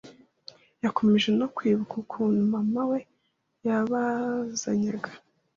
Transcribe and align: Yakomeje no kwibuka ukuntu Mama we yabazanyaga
Yakomeje 0.83 1.29
no 1.39 1.47
kwibuka 1.55 1.93
ukuntu 2.03 2.39
Mama 2.53 2.81
we 2.89 2.99
yabazanyaga 3.65 5.11